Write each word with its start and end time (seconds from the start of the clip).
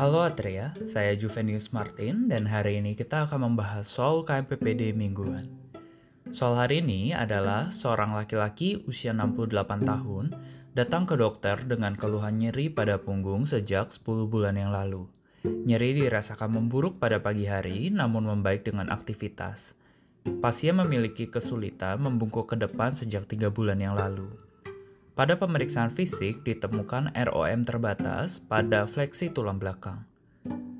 Halo 0.00 0.24
Atria, 0.24 0.72
saya 0.80 1.12
Juvenius 1.12 1.76
Martin 1.76 2.24
dan 2.24 2.48
hari 2.48 2.80
ini 2.80 2.96
kita 2.96 3.28
akan 3.28 3.52
membahas 3.52 3.84
soal 3.84 4.24
KMPPD 4.24 4.96
mingguan. 4.96 5.44
Soal 6.32 6.56
hari 6.56 6.80
ini 6.80 7.12
adalah 7.12 7.68
seorang 7.68 8.16
laki-laki 8.16 8.80
usia 8.88 9.12
68 9.12 9.60
tahun 9.84 10.32
datang 10.72 11.04
ke 11.04 11.20
dokter 11.20 11.60
dengan 11.68 12.00
keluhan 12.00 12.40
nyeri 12.40 12.72
pada 12.72 12.96
punggung 12.96 13.44
sejak 13.44 13.92
10 13.92 14.24
bulan 14.24 14.56
yang 14.56 14.72
lalu. 14.72 15.04
Nyeri 15.44 15.92
dirasakan 16.00 16.48
memburuk 16.48 16.96
pada 16.96 17.20
pagi 17.20 17.44
hari 17.44 17.92
namun 17.92 18.24
membaik 18.24 18.64
dengan 18.64 18.88
aktivitas. 18.88 19.76
Pasien 20.40 20.80
memiliki 20.80 21.28
kesulitan 21.28 22.00
membungkuk 22.00 22.48
ke 22.48 22.56
depan 22.56 22.96
sejak 22.96 23.28
3 23.28 23.52
bulan 23.52 23.76
yang 23.76 23.92
lalu. 23.92 24.32
Pada 25.20 25.36
pemeriksaan 25.36 25.92
fisik 25.92 26.48
ditemukan 26.48 27.12
ROM 27.12 27.60
terbatas 27.60 28.40
pada 28.40 28.88
fleksi 28.88 29.28
tulang 29.28 29.60
belakang. 29.60 30.08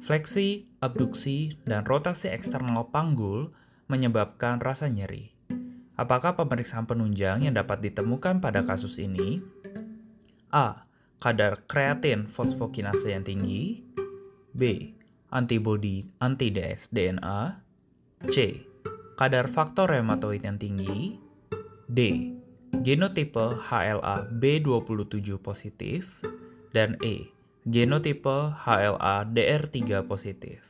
Fleksi, 0.00 0.64
abduksi, 0.80 1.60
dan 1.68 1.84
rotasi 1.84 2.32
eksternal 2.32 2.88
panggul 2.88 3.52
menyebabkan 3.92 4.56
rasa 4.56 4.88
nyeri. 4.88 5.36
Apakah 5.92 6.40
pemeriksaan 6.40 6.88
penunjang 6.88 7.44
yang 7.44 7.52
dapat 7.52 7.84
ditemukan 7.84 8.40
pada 8.40 8.64
kasus 8.64 8.96
ini? 8.96 9.44
A. 10.48 10.88
Kadar 11.20 11.68
kreatin 11.68 12.24
fosfokinase 12.24 13.12
yang 13.12 13.28
tinggi. 13.28 13.84
B. 14.56 14.96
Antibodi 15.36 16.08
anti-DS-DNA. 16.16 17.40
C. 18.32 18.64
Kadar 19.20 19.52
faktor 19.52 19.92
reumatoid 19.92 20.48
yang 20.48 20.56
tinggi. 20.56 21.20
D 21.84 22.00
genotipe 22.78 23.58
HLA 23.66 24.30
B27 24.38 25.36
positif, 25.42 26.22
dan 26.70 26.94
E, 27.02 27.34
genotipe 27.66 28.54
HLA 28.54 29.26
DR3 29.26 30.06
positif. 30.06 30.62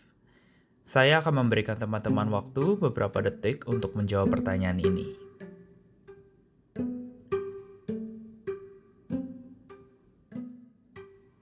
Saya 0.81 1.21
akan 1.21 1.45
memberikan 1.45 1.77
teman-teman 1.77 2.33
waktu 2.33 2.81
beberapa 2.81 3.21
detik 3.21 3.69
untuk 3.69 3.93
menjawab 3.95 4.41
pertanyaan 4.41 4.81
ini. 4.81 5.13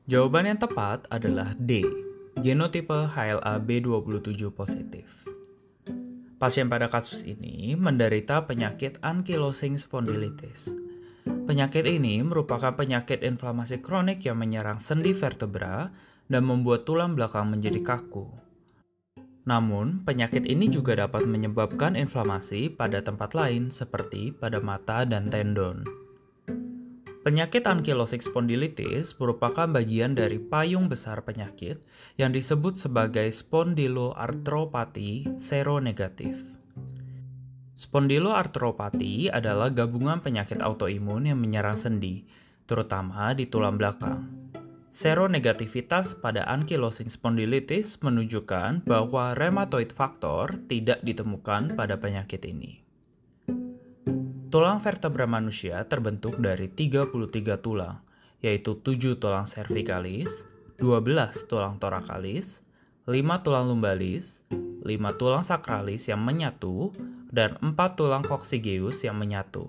Jawaban 0.08 0.48
yang 0.48 0.56
tepat 0.56 1.04
adalah 1.12 1.52
D, 1.54 1.84
genotipe 2.40 3.12
HLA 3.12 3.60
B27 3.60 4.48
positif. 4.48 5.27
Pasien 6.38 6.70
pada 6.70 6.86
kasus 6.86 7.26
ini 7.26 7.74
menderita 7.74 8.46
penyakit 8.46 9.02
ankylosing 9.02 9.74
spondylitis. 9.74 10.70
Penyakit 11.26 11.82
ini 11.82 12.22
merupakan 12.22 12.78
penyakit 12.78 13.26
inflamasi 13.26 13.82
kronik 13.82 14.22
yang 14.22 14.38
menyerang 14.38 14.78
sendi 14.78 15.10
vertebra 15.18 15.90
dan 16.30 16.46
membuat 16.46 16.86
tulang 16.86 17.18
belakang 17.18 17.50
menjadi 17.50 17.82
kaku. 17.82 18.30
Namun, 19.50 20.06
penyakit 20.06 20.46
ini 20.46 20.70
juga 20.70 20.94
dapat 20.94 21.26
menyebabkan 21.26 21.98
inflamasi 21.98 22.70
pada 22.70 23.02
tempat 23.02 23.34
lain 23.34 23.74
seperti 23.74 24.30
pada 24.30 24.62
mata 24.62 25.02
dan 25.02 25.26
tendon. 25.32 26.07
Penyakit 27.28 27.68
ankylosing 27.68 28.24
spondylitis 28.24 29.12
merupakan 29.20 29.68
bagian 29.68 30.16
dari 30.16 30.40
payung 30.40 30.88
besar 30.88 31.20
penyakit 31.20 31.76
yang 32.16 32.32
disebut 32.32 32.80
sebagai 32.80 33.28
spondyloarthropati 33.28 35.36
seronegatif. 35.36 36.40
Spondyloarthropati 37.76 39.28
adalah 39.28 39.68
gabungan 39.68 40.24
penyakit 40.24 40.64
autoimun 40.64 41.28
yang 41.28 41.36
menyerang 41.36 41.76
sendi, 41.76 42.24
terutama 42.64 43.36
di 43.36 43.44
tulang 43.44 43.76
belakang. 43.76 44.24
Seronegativitas 44.88 46.16
pada 46.16 46.48
ankylosing 46.48 47.12
spondylitis 47.12 48.00
menunjukkan 48.00 48.88
bahwa 48.88 49.36
rheumatoid 49.36 49.92
factor 49.92 50.56
tidak 50.64 51.04
ditemukan 51.04 51.76
pada 51.76 52.00
penyakit 52.00 52.40
ini. 52.48 52.87
Tulang 54.48 54.80
vertebra 54.80 55.28
manusia 55.28 55.84
terbentuk 55.84 56.40
dari 56.40 56.72
33 56.72 57.60
tulang, 57.60 58.00
yaitu 58.40 58.80
7 58.80 59.20
tulang 59.20 59.44
cervicalis, 59.44 60.48
12 60.80 61.44
tulang 61.44 61.76
thoracalis, 61.76 62.64
5 63.04 63.44
tulang 63.44 63.68
lumbalis, 63.68 64.40
5 64.48 65.20
tulang 65.20 65.44
sakralis 65.44 66.08
yang 66.08 66.24
menyatu, 66.24 66.96
dan 67.28 67.60
4 67.60 67.76
tulang 67.92 68.24
coccygeus 68.24 69.04
yang 69.04 69.20
menyatu. 69.20 69.68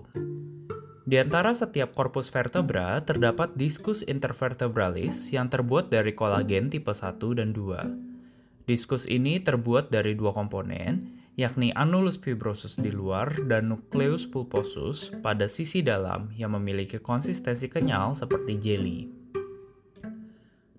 Di 1.04 1.20
antara 1.20 1.52
setiap 1.52 1.92
korpus 1.92 2.32
vertebra 2.32 3.04
terdapat 3.04 3.52
diskus 3.60 4.00
intervertebralis 4.00 5.28
yang 5.28 5.52
terbuat 5.52 5.92
dari 5.92 6.16
kolagen 6.16 6.72
tipe 6.72 6.96
1 6.96 7.20
dan 7.36 7.52
2. 7.52 8.64
Diskus 8.64 9.04
ini 9.04 9.44
terbuat 9.44 9.92
dari 9.92 10.16
dua 10.16 10.32
komponen, 10.32 11.19
yakni 11.40 11.72
annulus 11.72 12.20
fibrosus 12.20 12.76
di 12.76 12.92
luar 12.92 13.32
dan 13.48 13.72
nucleus 13.72 14.28
pulposus 14.28 15.08
pada 15.24 15.48
sisi 15.48 15.80
dalam 15.80 16.28
yang 16.36 16.52
memiliki 16.52 17.00
konsistensi 17.00 17.72
kenyal 17.72 18.12
seperti 18.12 18.60
jelly. 18.60 19.00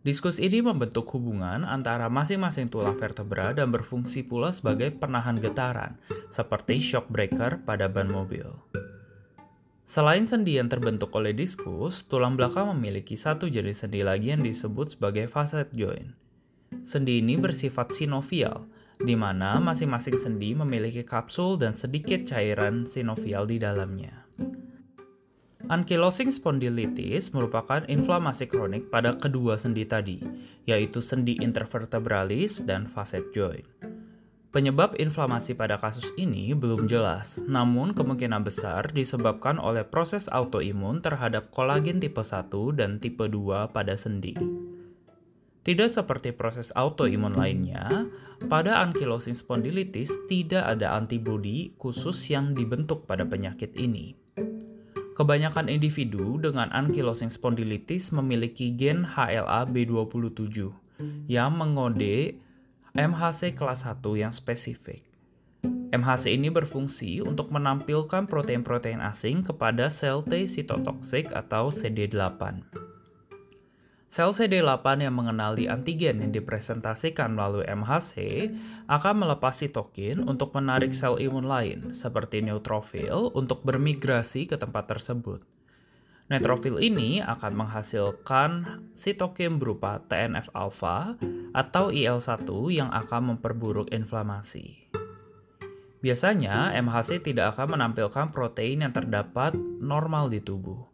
Diskus 0.01 0.37
ini 0.37 0.61
membentuk 0.61 1.09
hubungan 1.13 1.65
antara 1.65 2.09
masing-masing 2.09 2.69
tulang 2.69 2.97
vertebra 2.97 3.53
dan 3.53 3.69
berfungsi 3.73 4.25
pula 4.25 4.49
sebagai 4.49 4.93
penahan 4.93 5.37
getaran, 5.37 5.97
seperti 6.29 6.77
shock 6.81 7.09
breaker 7.09 7.61
pada 7.65 7.85
ban 7.85 8.09
mobil. 8.09 8.49
Selain 9.85 10.25
sendi 10.25 10.57
yang 10.57 10.69
terbentuk 10.69 11.13
oleh 11.13 11.37
diskus, 11.37 12.05
tulang 12.05 12.33
belakang 12.33 12.69
memiliki 12.73 13.13
satu 13.13 13.45
jenis 13.49 13.85
sendi 13.85 14.01
lagi 14.01 14.33
yang 14.33 14.41
disebut 14.41 14.97
sebagai 14.97 15.29
facet 15.29 15.69
joint. 15.75 16.17
Sendi 16.81 17.19
ini 17.19 17.35
bersifat 17.35 17.91
sinovial, 17.91 18.70
di 19.01 19.17
mana 19.17 19.57
masing-masing 19.57 20.17
sendi 20.17 20.53
memiliki 20.53 21.01
kapsul 21.01 21.57
dan 21.57 21.73
sedikit 21.73 22.23
cairan 22.25 22.85
sinovial 22.85 23.49
di 23.49 23.57
dalamnya. 23.57 24.21
Ankylosing 25.71 26.33
spondylitis 26.33 27.31
merupakan 27.31 27.85
inflamasi 27.87 28.49
kronik 28.49 28.91
pada 28.91 29.15
kedua 29.15 29.55
sendi 29.55 29.87
tadi, 29.87 30.19
yaitu 30.67 30.99
sendi 30.99 31.39
intervertebralis 31.39 32.65
dan 32.65 32.89
facet 32.89 33.29
joint. 33.31 33.63
Penyebab 34.51 34.99
inflamasi 34.99 35.55
pada 35.55 35.79
kasus 35.79 36.11
ini 36.19 36.51
belum 36.51 36.83
jelas, 36.83 37.39
namun 37.47 37.95
kemungkinan 37.95 38.43
besar 38.43 38.83
disebabkan 38.91 39.55
oleh 39.55 39.87
proses 39.87 40.27
autoimun 40.27 40.99
terhadap 40.99 41.47
kolagen 41.55 42.03
tipe 42.03 42.19
1 42.19 42.51
dan 42.75 42.99
tipe 42.99 43.23
2 43.31 43.71
pada 43.71 43.95
sendi. 43.95 44.35
Tidak 45.61 45.93
seperti 45.93 46.33
proses 46.33 46.73
autoimun 46.73 47.37
lainnya, 47.37 48.09
pada 48.49 48.81
ankylosing 48.81 49.37
spondylitis 49.37 50.09
tidak 50.25 50.65
ada 50.65 50.97
antibodi 50.97 51.77
khusus 51.77 52.17
yang 52.33 52.57
dibentuk 52.57 53.05
pada 53.05 53.21
penyakit 53.29 53.77
ini. 53.77 54.17
Kebanyakan 55.13 55.69
individu 55.69 56.41
dengan 56.41 56.73
ankylosing 56.73 57.29
spondylitis 57.29 58.09
memiliki 58.09 58.73
gen 58.73 59.05
HLA 59.05 59.69
B27 59.69 60.73
yang 61.29 61.53
mengode 61.53 62.41
MHC 62.97 63.53
kelas 63.53 63.85
1 63.85 64.01
yang 64.17 64.33
spesifik. 64.33 65.05
MHC 65.93 66.33
ini 66.33 66.49
berfungsi 66.49 67.21
untuk 67.21 67.53
menampilkan 67.53 68.25
protein-protein 68.25 68.97
asing 68.97 69.45
kepada 69.45 69.93
sel 69.93 70.25
T 70.25 70.49
sitotoksik 70.49 71.29
atau 71.37 71.69
CD8. 71.69 72.89
Sel 74.11 74.35
CD8 74.35 74.83
yang 75.07 75.15
mengenali 75.15 75.71
antigen 75.71 76.19
yang 76.19 76.35
dipresentasikan 76.35 77.31
melalui 77.31 77.63
MHC 77.63 78.43
akan 78.91 79.23
melepas 79.23 79.55
sitokin 79.55 80.27
untuk 80.27 80.51
menarik 80.51 80.91
sel 80.91 81.15
imun 81.15 81.47
lain, 81.47 81.95
seperti 81.95 82.43
neutrofil, 82.43 83.31
untuk 83.31 83.63
bermigrasi 83.63 84.51
ke 84.51 84.59
tempat 84.59 84.91
tersebut. 84.91 85.47
Neutrofil 86.27 86.83
ini 86.83 87.23
akan 87.23 87.55
menghasilkan 87.55 88.51
sitokin 88.99 89.55
berupa 89.63 90.03
TNF-alpha 90.03 91.15
atau 91.55 91.87
IL-1 91.87 92.43
yang 92.67 92.91
akan 92.91 93.35
memperburuk 93.35 93.95
inflamasi. 93.95 94.91
Biasanya, 96.03 96.75
MHC 96.75 97.23
tidak 97.23 97.55
akan 97.55 97.79
menampilkan 97.79 98.27
protein 98.35 98.83
yang 98.83 98.91
terdapat 98.91 99.55
normal 99.79 100.27
di 100.27 100.43
tubuh. 100.43 100.90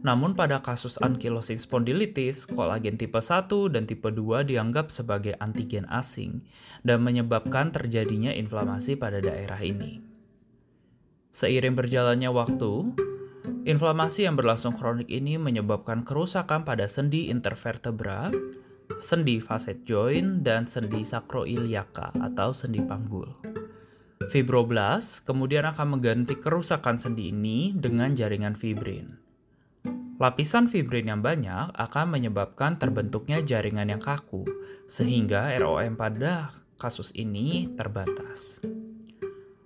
Namun 0.00 0.32
pada 0.32 0.64
kasus 0.64 0.96
ankylosing 1.04 1.60
spondylitis, 1.60 2.48
kolagen 2.48 2.96
tipe 2.96 3.20
1 3.20 3.52
dan 3.68 3.84
tipe 3.84 4.08
2 4.08 4.48
dianggap 4.48 4.88
sebagai 4.88 5.36
antigen 5.36 5.84
asing 5.92 6.40
dan 6.80 7.04
menyebabkan 7.04 7.68
terjadinya 7.68 8.32
inflamasi 8.32 8.96
pada 8.96 9.20
daerah 9.20 9.60
ini. 9.60 10.00
Seiring 11.36 11.76
berjalannya 11.76 12.32
waktu, 12.32 12.96
inflamasi 13.68 14.24
yang 14.24 14.40
berlangsung 14.40 14.72
kronik 14.72 15.12
ini 15.12 15.36
menyebabkan 15.36 16.02
kerusakan 16.02 16.64
pada 16.64 16.88
sendi 16.88 17.28
intervertebra, 17.28 18.32
sendi 19.04 19.36
facet 19.36 19.84
joint, 19.84 20.40
dan 20.40 20.64
sendi 20.64 21.04
sakroiliaka 21.04 22.16
atau 22.24 22.56
sendi 22.56 22.80
panggul. 22.80 23.28
Fibroblast 24.32 25.28
kemudian 25.28 25.68
akan 25.68 26.00
mengganti 26.00 26.40
kerusakan 26.40 26.96
sendi 26.96 27.28
ini 27.30 27.76
dengan 27.76 28.16
jaringan 28.16 28.56
fibrin. 28.56 29.19
Lapisan 30.20 30.68
fibrin 30.68 31.08
yang 31.08 31.24
banyak 31.24 31.72
akan 31.72 32.12
menyebabkan 32.12 32.76
terbentuknya 32.76 33.40
jaringan 33.40 33.88
yang 33.88 34.04
kaku, 34.04 34.44
sehingga 34.84 35.48
ROM 35.56 35.96
pada 35.96 36.52
kasus 36.76 37.08
ini 37.16 37.72
terbatas. 37.72 38.60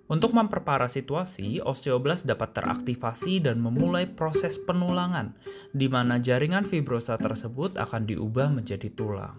Untuk 0.07 0.31
memperparah 0.31 0.87
situasi, 0.87 1.59
osteoblast 1.59 2.23
dapat 2.23 2.55
teraktivasi 2.55 3.43
dan 3.43 3.59
memulai 3.59 4.07
proses 4.07 4.55
penulangan, 4.55 5.35
di 5.75 5.91
mana 5.91 6.23
jaringan 6.23 6.63
fibrosa 6.63 7.19
tersebut 7.19 7.75
akan 7.75 8.07
diubah 8.07 8.47
menjadi 8.47 8.87
tulang. 8.95 9.35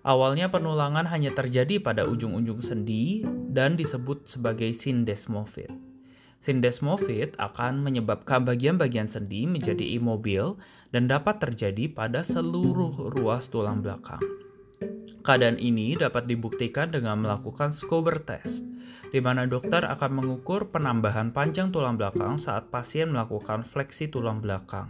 Awalnya 0.00 0.48
penulangan 0.48 1.04
hanya 1.12 1.36
terjadi 1.36 1.76
pada 1.76 2.08
ujung-ujung 2.08 2.64
sendi 2.64 3.20
dan 3.52 3.76
disebut 3.76 4.24
sebagai 4.24 4.72
syndesmophid. 4.72 5.89
Syndesmophid 6.40 7.36
akan 7.36 7.84
menyebabkan 7.84 8.48
bagian-bagian 8.48 9.04
sendi 9.04 9.44
menjadi 9.44 10.00
imobil 10.00 10.56
dan 10.88 11.04
dapat 11.04 11.36
terjadi 11.36 11.92
pada 11.92 12.24
seluruh 12.24 13.12
ruas 13.12 13.52
tulang 13.52 13.84
belakang. 13.84 14.24
Keadaan 15.20 15.60
ini 15.60 16.00
dapat 16.00 16.24
dibuktikan 16.24 16.88
dengan 16.88 17.20
melakukan 17.20 17.76
Skober 17.76 18.24
test, 18.24 18.64
di 19.12 19.20
mana 19.20 19.44
dokter 19.44 19.84
akan 19.84 20.16
mengukur 20.16 20.72
penambahan 20.72 21.28
panjang 21.28 21.68
tulang 21.68 22.00
belakang 22.00 22.40
saat 22.40 22.72
pasien 22.72 23.12
melakukan 23.12 23.60
fleksi 23.60 24.08
tulang 24.08 24.40
belakang. 24.40 24.88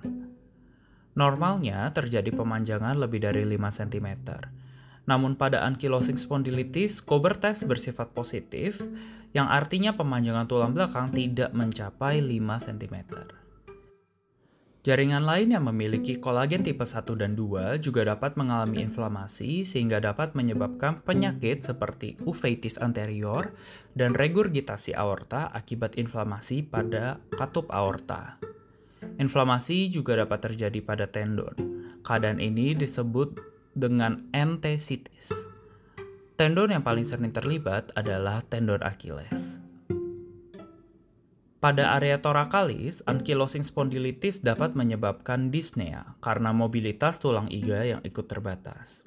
Normalnya 1.19 1.91
terjadi 1.91 2.31
pemanjangan 2.31 2.94
lebih 2.94 3.26
dari 3.26 3.43
5 3.43 3.58
cm. 3.58 4.08
Namun 5.11 5.35
pada 5.35 5.67
ankylosing 5.67 6.15
spondylitis, 6.15 7.03
Skober 7.03 7.35
test 7.35 7.67
bersifat 7.67 8.15
positif 8.15 8.79
yang 9.35 9.51
artinya 9.51 9.99
pemanjangan 9.99 10.47
tulang 10.47 10.71
belakang 10.71 11.11
tidak 11.11 11.51
mencapai 11.51 12.23
5 12.23 12.39
cm. 12.71 12.97
Jaringan 14.81 15.29
lain 15.29 15.53
yang 15.53 15.69
memiliki 15.69 16.17
kolagen 16.17 16.65
tipe 16.65 16.87
1 16.87 17.05
dan 17.21 17.37
2 17.37 17.85
juga 17.85 18.01
dapat 18.01 18.41
mengalami 18.41 18.81
inflamasi 18.81 19.61
sehingga 19.61 20.01
dapat 20.01 20.33
menyebabkan 20.33 21.05
penyakit 21.05 21.61
seperti 21.61 22.17
uveitis 22.25 22.81
anterior 22.81 23.53
dan 23.93 24.17
regurgitasi 24.17 24.97
aorta 24.97 25.53
akibat 25.53 26.01
inflamasi 26.01 26.65
pada 26.65 27.21
katup 27.37 27.69
aorta. 27.69 28.41
Inflamasi 29.21 29.93
juga 29.93 30.17
dapat 30.17 30.49
terjadi 30.49 30.81
pada 30.81 31.05
tendon. 31.05 31.53
Keadaan 32.01 32.41
ini 32.41 32.73
disebut 32.73 33.60
dengan 33.75 34.26
entesitis. 34.34 35.31
Tendon 36.34 36.72
yang 36.72 36.81
paling 36.81 37.05
sering 37.05 37.31
terlibat 37.31 37.93
adalah 37.94 38.40
tendon 38.46 38.81
Achilles. 38.81 39.61
Pada 41.61 41.93
area 42.00 42.17
torakalis, 42.17 43.05
ankylosing 43.05 43.61
spondylitis 43.61 44.40
dapat 44.40 44.72
menyebabkan 44.72 45.52
dyspnea 45.52 46.17
karena 46.25 46.56
mobilitas 46.56 47.20
tulang 47.20 47.52
iga 47.52 47.84
yang 47.84 48.00
ikut 48.00 48.25
terbatas. 48.25 49.05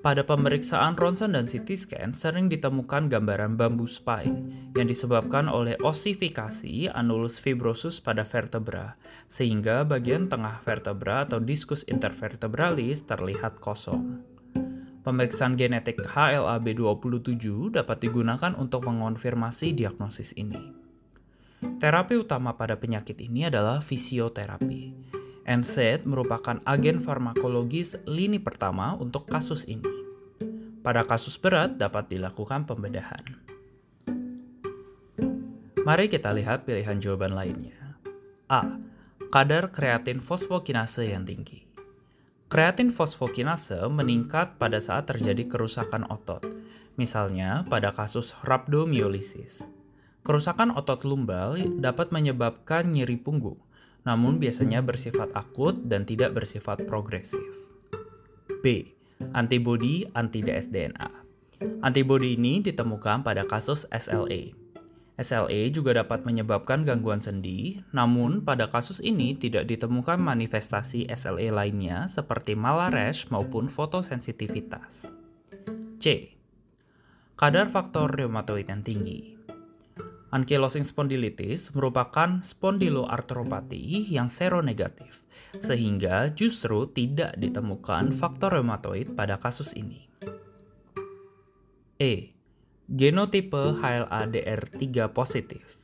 Pada 0.00 0.24
pemeriksaan 0.24 0.96
ronsen 0.96 1.36
dan 1.36 1.44
CT 1.44 1.76
scan 1.76 2.16
sering 2.16 2.48
ditemukan 2.48 3.12
gambaran 3.12 3.60
bambu 3.60 3.84
spine 3.84 4.72
yang 4.72 4.88
disebabkan 4.88 5.44
oleh 5.44 5.76
osifikasi 5.84 6.88
annulus 6.88 7.36
fibrosus 7.36 8.00
pada 8.00 8.24
vertebra, 8.24 8.96
sehingga 9.28 9.84
bagian 9.84 10.32
tengah 10.32 10.64
vertebra 10.64 11.28
atau 11.28 11.36
diskus 11.36 11.84
intervertebralis 11.84 13.04
terlihat 13.04 13.60
kosong. 13.60 14.24
Pemeriksaan 15.04 15.60
genetik 15.60 16.00
HLA-B27 16.00 17.76
dapat 17.76 18.00
digunakan 18.00 18.56
untuk 18.56 18.88
mengonfirmasi 18.88 19.76
diagnosis 19.76 20.32
ini. 20.40 20.72
Terapi 21.60 22.16
utama 22.16 22.56
pada 22.56 22.80
penyakit 22.80 23.20
ini 23.20 23.52
adalah 23.52 23.84
fisioterapi. 23.84 25.19
NSAID 25.50 26.06
merupakan 26.06 26.62
agen 26.62 27.02
farmakologis 27.02 27.98
lini 28.06 28.38
pertama 28.38 28.94
untuk 28.94 29.26
kasus 29.26 29.66
ini. 29.66 29.82
Pada 30.86 31.02
kasus 31.02 31.34
berat 31.42 31.74
dapat 31.74 32.06
dilakukan 32.06 32.70
pembedahan. 32.70 33.50
Mari 35.82 36.06
kita 36.06 36.30
lihat 36.30 36.70
pilihan 36.70 37.02
jawaban 37.02 37.34
lainnya. 37.34 37.98
A. 38.46 38.78
Kadar 39.34 39.74
kreatin 39.74 40.22
fosfokinase 40.22 41.10
yang 41.10 41.26
tinggi. 41.26 41.66
Kreatin 42.46 42.94
fosfokinase 42.94 43.82
meningkat 43.90 44.54
pada 44.54 44.78
saat 44.78 45.10
terjadi 45.10 45.50
kerusakan 45.50 46.06
otot, 46.14 46.46
misalnya 46.94 47.66
pada 47.66 47.90
kasus 47.90 48.38
rhabdomyolysis. 48.46 49.66
Kerusakan 50.22 50.70
otot 50.78 51.02
lumbal 51.02 51.58
dapat 51.82 52.14
menyebabkan 52.14 52.90
nyeri 52.94 53.18
punggung, 53.18 53.58
namun 54.10 54.42
biasanya 54.42 54.82
bersifat 54.82 55.30
akut 55.38 55.86
dan 55.86 56.02
tidak 56.02 56.34
bersifat 56.34 56.82
progresif. 56.90 57.46
B. 58.66 58.90
Antibodi 59.30 60.02
anti-dsDNA. 60.10 61.22
Antibodi 61.86 62.34
ini 62.34 62.58
ditemukan 62.58 63.22
pada 63.22 63.46
kasus 63.46 63.86
SLA, 63.94 64.58
SLA 65.20 65.68
juga 65.68 65.92
dapat 65.92 66.24
menyebabkan 66.24 66.88
gangguan 66.88 67.20
sendi, 67.20 67.84
namun 67.92 68.40
pada 68.40 68.72
kasus 68.72 69.04
ini 69.04 69.36
tidak 69.36 69.68
ditemukan 69.68 70.16
manifestasi 70.16 71.12
SLA 71.12 71.52
lainnya 71.52 72.08
seperti 72.08 72.56
malarash 72.56 73.28
maupun 73.28 73.68
fotosensitivitas. 73.68 75.12
C. 76.00 76.32
Kadar 77.36 77.68
faktor 77.68 78.08
reumatoid 78.16 78.72
yang 78.72 78.80
tinggi. 78.80 79.36
Ankylosing 80.30 80.86
spondylitis 80.86 81.74
merupakan 81.74 82.38
spondyloartropati 82.46 84.06
yang 84.14 84.30
seronegatif, 84.30 85.26
sehingga 85.58 86.30
justru 86.30 86.86
tidak 86.86 87.34
ditemukan 87.34 88.14
faktor 88.14 88.54
reumatoid 88.54 89.18
pada 89.18 89.42
kasus 89.42 89.74
ini. 89.74 90.06
E 91.98 92.30
Genotipe 92.90 93.78
HLA-DR3 93.78 95.14
positif. 95.14 95.78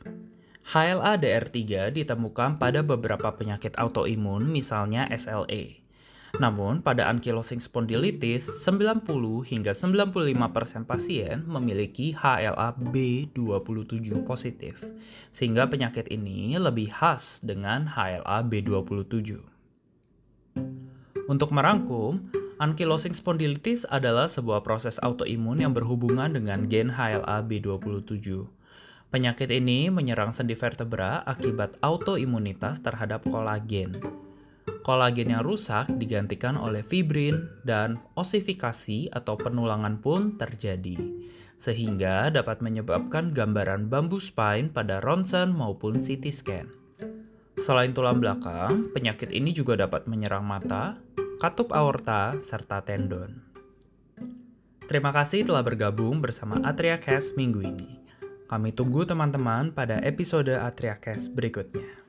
HLA-DR3 0.75 1.95
ditemukan 1.95 2.59
pada 2.59 2.83
beberapa 2.83 3.31
penyakit 3.31 3.79
autoimun, 3.79 4.51
misalnya 4.51 5.07
SLE. 5.15 5.86
Namun, 6.37 6.83
pada 6.83 7.07
ankylosing 7.07 7.63
spondylitis, 7.63 8.51
90 8.67 9.47
hingga 9.47 9.73
95% 9.73 10.85
pasien 10.85 11.47
memiliki 11.47 12.13
HLA-B27 12.19 14.27
positif, 14.27 14.83
sehingga 15.31 15.71
penyakit 15.71 16.11
ini 16.11 16.59
lebih 16.59 16.91
khas 16.91 17.39
dengan 17.41 17.89
HLA-B27. 17.89 19.39
Untuk 21.27 21.51
merangkum, 21.51 22.23
Ankylosing 22.57 23.13
spondylitis 23.13 23.85
adalah 23.85 24.33
sebuah 24.33 24.65
proses 24.65 24.97
autoimun 25.05 25.61
yang 25.61 25.77
berhubungan 25.77 26.33
dengan 26.33 26.65
gen 26.73 26.89
HLA-B27. 26.89 28.49
Penyakit 29.13 29.53
ini 29.53 29.93
menyerang 29.93 30.33
sendi 30.33 30.57
vertebra 30.57 31.21
akibat 31.29 31.77
autoimunitas 31.85 32.81
terhadap 32.81 33.29
kolagen. 33.29 34.01
Kolagen 34.87 35.35
yang 35.35 35.43
rusak 35.43 35.91
digantikan 35.99 36.55
oleh 36.55 36.87
fibrin 36.87 37.51
dan 37.67 37.99
osifikasi 38.15 39.11
atau 39.11 39.35
penulangan 39.35 39.99
pun 39.99 40.39
terjadi, 40.39 40.95
sehingga 41.59 42.31
dapat 42.31 42.63
menyebabkan 42.63 43.35
gambaran 43.35 43.91
bambu 43.91 44.23
spine 44.23 44.71
pada 44.71 45.03
ronsen 45.03 45.51
maupun 45.51 45.99
CT 45.99 46.31
scan. 46.31 46.71
Selain 47.59 47.91
tulang 47.91 48.23
belakang, 48.23 48.95
penyakit 48.95 49.35
ini 49.35 49.51
juga 49.51 49.75
dapat 49.75 50.07
menyerang 50.07 50.47
mata, 50.47 51.03
katup 51.43 51.75
aorta, 51.75 52.39
serta 52.39 52.87
tendon. 52.87 53.43
Terima 54.87 55.11
kasih 55.11 55.43
telah 55.43 55.67
bergabung 55.67 56.23
bersama 56.23 56.63
Atria 56.63 57.03
Cash 57.03 57.35
minggu 57.35 57.59
ini. 57.59 57.91
Kami 58.47 58.71
tunggu 58.71 59.03
teman-teman 59.03 59.75
pada 59.75 59.99
episode 60.07 60.55
Atria 60.55 60.95
Cash 61.03 61.27
berikutnya. 61.27 62.06